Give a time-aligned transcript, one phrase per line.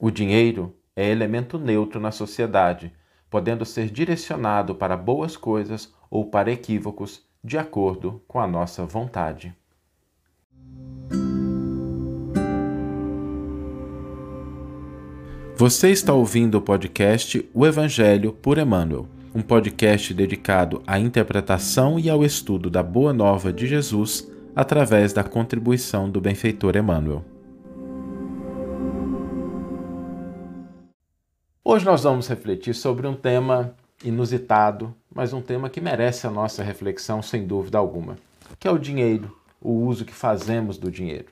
[0.00, 2.92] O dinheiro é elemento neutro na sociedade,
[3.28, 9.52] podendo ser direcionado para boas coisas ou para equívocos, de acordo com a nossa vontade.
[15.56, 22.08] Você está ouvindo o podcast O Evangelho por Emmanuel, um podcast dedicado à interpretação e
[22.08, 27.24] ao estudo da Boa Nova de Jesus através da contribuição do benfeitor Emmanuel.
[31.70, 36.62] Hoje nós vamos refletir sobre um tema inusitado, mas um tema que merece a nossa
[36.62, 38.16] reflexão sem dúvida alguma,
[38.58, 41.26] que é o dinheiro, o uso que fazemos do dinheiro.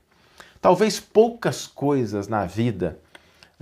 [0.61, 2.99] Talvez poucas coisas na vida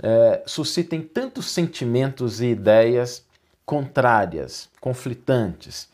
[0.03, 3.25] é, suscitem tantos sentimentos e ideias
[3.65, 5.87] contrárias, conflitantes.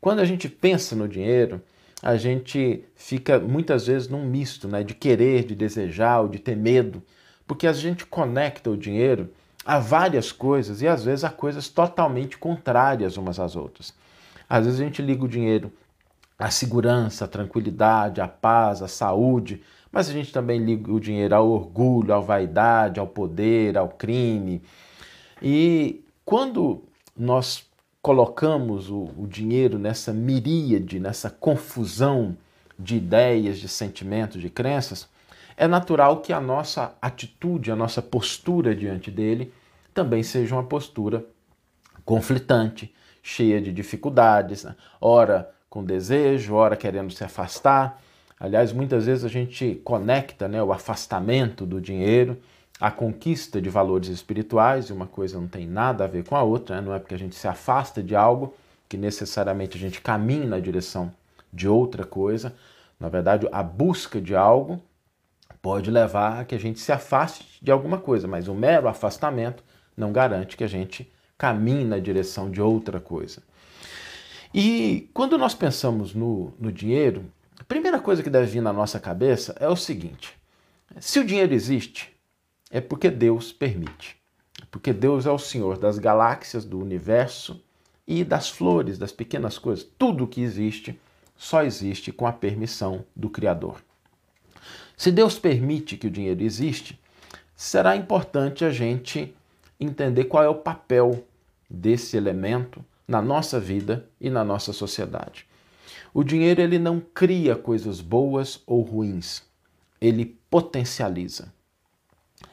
[0.00, 1.62] Quando a gente pensa no dinheiro,
[2.02, 6.56] a gente fica muitas vezes num misto né, de querer, de desejar ou de ter
[6.56, 7.00] medo,
[7.46, 9.30] porque a gente conecta o dinheiro
[9.66, 13.92] a várias coisas e às vezes a coisas totalmente contrárias umas às outras.
[14.48, 15.72] Às vezes a gente liga o dinheiro
[16.38, 21.34] à segurança, à tranquilidade, à paz, à saúde, mas a gente também liga o dinheiro
[21.34, 24.62] ao orgulho, à vaidade, ao poder, ao crime.
[25.42, 26.84] E quando
[27.16, 27.66] nós
[28.00, 32.36] colocamos o, o dinheiro nessa miríade, nessa confusão
[32.78, 35.08] de ideias, de sentimentos, de crenças,
[35.56, 39.52] é natural que a nossa atitude, a nossa postura diante dele
[39.94, 41.24] também seja uma postura
[42.04, 44.74] conflitante, cheia de dificuldades, né?
[45.00, 48.00] ora com desejo, ora querendo se afastar,
[48.38, 52.38] Aliás, muitas vezes a gente conecta né, o afastamento do dinheiro
[52.78, 56.42] à conquista de valores espirituais, e uma coisa não tem nada a ver com a
[56.42, 56.82] outra, né?
[56.82, 58.54] não é porque a gente se afasta de algo
[58.86, 61.10] que necessariamente a gente caminha na direção
[61.50, 62.54] de outra coisa.
[63.00, 64.82] Na verdade, a busca de algo
[65.62, 69.64] pode levar a que a gente se afaste de alguma coisa, mas o mero afastamento
[69.96, 73.42] não garante que a gente caminhe na direção de outra coisa.
[74.54, 77.24] E quando nós pensamos no, no dinheiro,
[77.58, 80.34] a primeira coisa que deve vir na nossa cabeça é o seguinte:
[81.00, 82.14] se o dinheiro existe,
[82.70, 84.16] é porque Deus permite.
[84.70, 87.62] Porque Deus é o Senhor das galáxias, do universo
[88.06, 89.86] e das flores, das pequenas coisas.
[89.98, 90.98] Tudo que existe
[91.36, 93.82] só existe com a permissão do Criador.
[94.96, 96.98] Se Deus permite que o dinheiro existe,
[97.54, 99.34] será importante a gente
[99.78, 101.24] entender qual é o papel
[101.68, 105.46] desse elemento na nossa vida e na nossa sociedade.
[106.14, 109.42] O dinheiro ele não cria coisas boas ou ruins,
[110.00, 111.52] ele potencializa.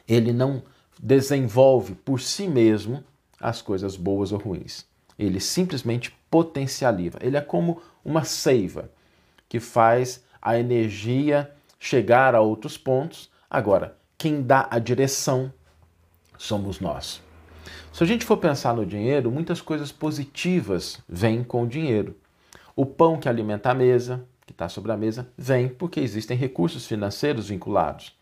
[0.06, 0.62] Ele não
[1.02, 3.02] desenvolve por si mesmo
[3.40, 4.86] as coisas boas ou ruins.
[5.18, 7.18] Ele simplesmente potencializa.
[7.20, 8.90] Ele é como uma seiva
[9.48, 11.50] que faz a energia
[11.84, 13.30] chegar a outros pontos.
[13.48, 15.52] Agora, quem dá a direção
[16.38, 17.22] somos nós.
[17.92, 22.16] Se a gente for pensar no dinheiro, muitas coisas positivas vêm com o dinheiro.
[22.74, 26.86] O pão que alimenta a mesa, que está sobre a mesa, vem porque existem recursos
[26.86, 28.16] financeiros vinculados.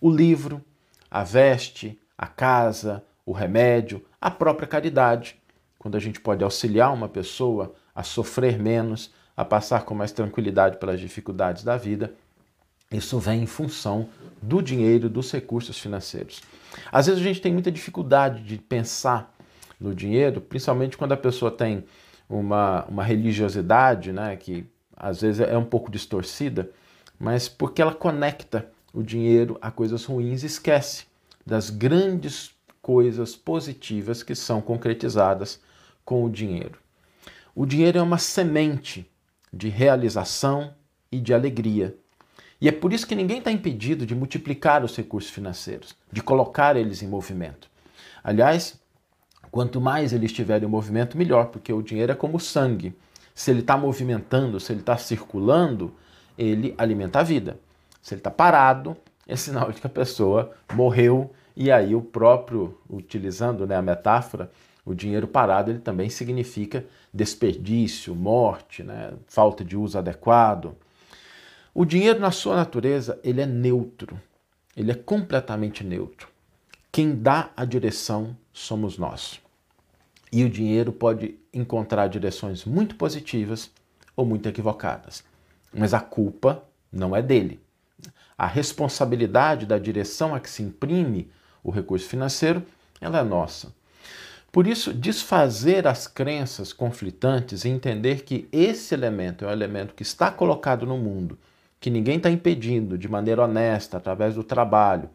[0.00, 0.64] O livro,
[1.10, 5.36] a veste, a casa, o remédio, a própria caridade,
[5.76, 10.76] quando a gente pode auxiliar uma pessoa a sofrer menos, a passar com mais tranquilidade
[10.78, 12.14] pelas dificuldades da vida,
[12.90, 14.08] isso vem em função
[14.40, 16.40] do dinheiro, dos recursos financeiros.
[16.90, 19.34] Às vezes a gente tem muita dificuldade de pensar
[19.78, 21.84] no dinheiro, principalmente quando a pessoa tem
[22.28, 24.66] uma, uma religiosidade, né, que
[24.96, 26.70] às vezes é um pouco distorcida,
[27.18, 31.06] mas porque ela conecta o dinheiro a coisas ruins e esquece
[31.46, 35.60] das grandes coisas positivas que são concretizadas
[36.04, 36.78] com o dinheiro.
[37.54, 39.10] O dinheiro é uma semente
[39.52, 40.74] de realização
[41.10, 41.96] e de alegria.
[42.60, 46.76] E é por isso que ninguém está impedido de multiplicar os recursos financeiros, de colocar
[46.76, 47.68] eles em movimento.
[48.22, 48.80] Aliás,
[49.50, 52.94] Quanto mais ele estiver em movimento, melhor, porque o dinheiro é como sangue.
[53.34, 55.94] Se ele está movimentando, se ele está circulando,
[56.36, 57.58] ele alimenta a vida.
[58.02, 61.32] Se ele está parado, é sinal de que a pessoa morreu.
[61.56, 64.50] E aí o próprio, utilizando né, a metáfora,
[64.84, 70.74] o dinheiro parado ele também significa desperdício, morte, né, falta de uso adequado.
[71.74, 74.20] O dinheiro, na sua natureza, ele é neutro.
[74.76, 76.28] Ele é completamente neutro.
[76.90, 79.40] Quem dá a direção somos nós.
[80.32, 83.70] E o dinheiro pode encontrar direções muito positivas
[84.16, 85.22] ou muito equivocadas.
[85.72, 86.62] Mas a culpa
[86.92, 87.60] não é dele.
[88.36, 91.30] A responsabilidade da direção a que se imprime
[91.62, 92.62] o recurso financeiro,
[93.00, 93.72] ela é nossa.
[94.50, 100.02] Por isso, desfazer as crenças conflitantes e entender que esse elemento é um elemento que
[100.02, 101.38] está colocado no mundo,
[101.80, 105.08] que ninguém está impedindo de maneira honesta, através do trabalho,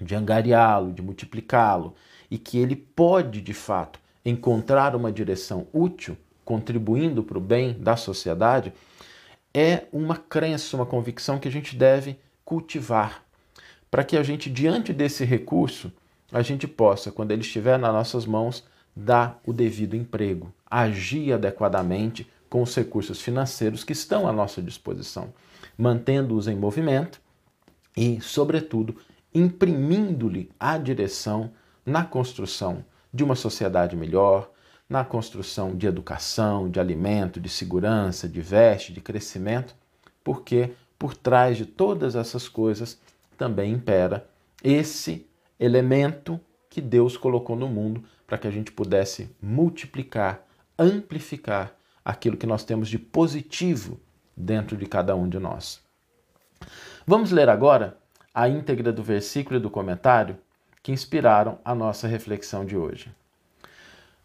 [0.00, 1.94] de angariá-lo, de multiplicá-lo,
[2.30, 7.96] e que ele pode, de fato, encontrar uma direção útil, contribuindo para o bem da
[7.96, 8.72] sociedade,
[9.52, 13.24] é uma crença, uma convicção que a gente deve cultivar,
[13.90, 15.92] para que a gente, diante desse recurso,
[16.30, 18.64] a gente possa, quando ele estiver nas nossas mãos,
[18.94, 25.32] dar o devido emprego, agir adequadamente com os recursos financeiros que estão à nossa disposição,
[25.78, 27.20] mantendo-os em movimento
[27.96, 28.96] e, sobretudo,
[29.32, 31.52] imprimindo-lhe a direção
[31.86, 32.84] na construção
[33.14, 34.50] de uma sociedade melhor,
[34.88, 39.74] na construção de educação, de alimento, de segurança, de veste, de crescimento,
[40.24, 43.00] porque por trás de todas essas coisas
[43.36, 44.28] também impera
[44.62, 45.26] esse
[45.60, 50.44] elemento que Deus colocou no mundo para que a gente pudesse multiplicar,
[50.78, 54.00] amplificar aquilo que nós temos de positivo
[54.38, 55.80] dentro de cada um de nós.
[57.06, 57.96] Vamos ler agora
[58.32, 60.38] a íntegra do versículo e do comentário
[60.82, 63.12] que inspiraram a nossa reflexão de hoje.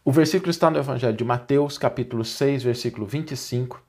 [0.06, 3.82] O versículo está no Evangelho de Mateus, capítulo 6, versículo 25,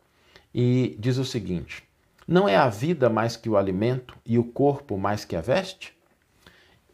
[0.55, 1.83] e diz o seguinte:
[2.27, 5.93] Não é a vida mais que o alimento e o corpo mais que a veste?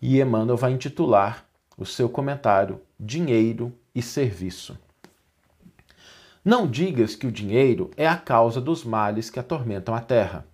[0.00, 1.44] E Emmanuel vai intitular
[1.76, 4.78] o seu comentário Dinheiro e Serviço.
[6.42, 10.46] Não digas que o dinheiro é a causa dos males que atormentam a terra.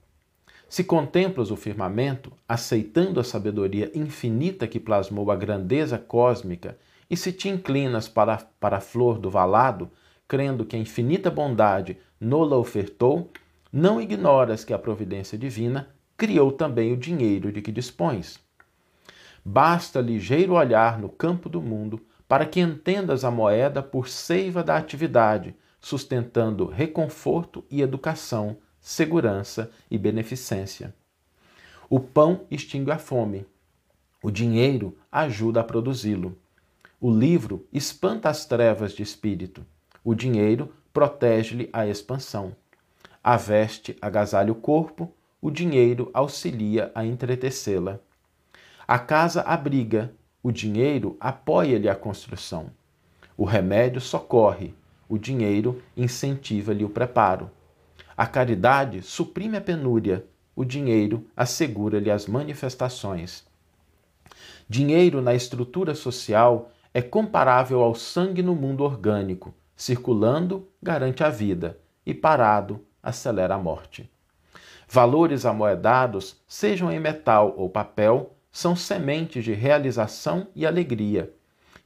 [0.69, 6.77] Se contemplas o firmamento, aceitando a sabedoria infinita que plasmou a grandeza cósmica,
[7.09, 9.88] e se te inclinas para, para a flor do valado,
[10.27, 13.31] crendo que a infinita bondade nola ofertou,
[13.73, 18.41] não ignoras que a providência divina criou também o dinheiro de que dispões.
[19.44, 24.77] Basta ligeiro olhar no campo do mundo para que entendas a moeda por seiva da
[24.77, 25.55] atividade,
[25.87, 30.93] sustentando reconforto e educação, segurança e beneficência.
[31.88, 33.47] O pão extingue a fome.
[34.21, 36.37] O dinheiro ajuda a produzi-lo.
[37.00, 39.65] O livro espanta as trevas de espírito.
[40.03, 42.56] O dinheiro protege-lhe a expansão.
[43.23, 45.15] A veste agasalha o corpo.
[45.41, 48.00] O dinheiro auxilia a entretecê-la.
[48.88, 50.12] A casa abriga,
[50.43, 52.73] o dinheiro apoia-lhe a construção.
[53.37, 54.75] O remédio socorre,
[55.08, 57.50] o dinheiro incentiva-lhe o preparo.
[58.17, 60.25] A caridade suprime a penúria,
[60.55, 63.44] o dinheiro assegura-lhe as manifestações.
[64.69, 71.79] Dinheiro na estrutura social é comparável ao sangue no mundo orgânico, circulando garante a vida
[72.05, 74.11] e parado acelera a morte.
[74.88, 81.32] Valores amoedados, sejam em metal ou papel, são sementes de realização e alegria.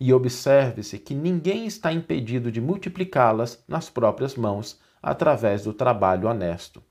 [0.01, 6.83] E observe-se que ninguém está impedido de multiplicá-las nas próprias mãos através do trabalho honesto.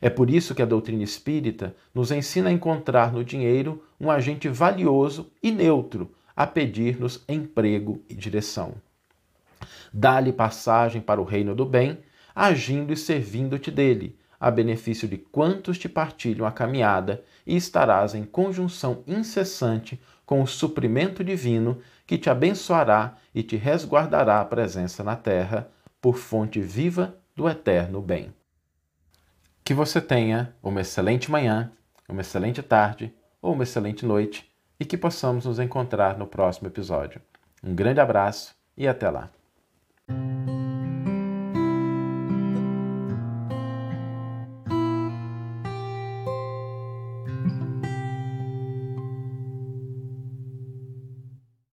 [0.00, 4.48] É por isso que a doutrina espírita nos ensina a encontrar no dinheiro um agente
[4.48, 8.74] valioso e neutro a pedir-nos emprego e direção.
[9.92, 11.98] Dá-lhe passagem para o reino do bem,
[12.32, 18.24] agindo e servindo-te dele, a benefício de quantos te partilham a caminhada, e estarás em
[18.24, 25.16] conjunção incessante com o suprimento divino que te abençoará e te resguardará a presença na
[25.16, 25.70] terra,
[26.00, 28.32] por fonte viva do eterno bem.
[29.64, 31.72] Que você tenha uma excelente manhã,
[32.08, 37.20] uma excelente tarde ou uma excelente noite e que possamos nos encontrar no próximo episódio.
[37.62, 39.30] Um grande abraço e até lá!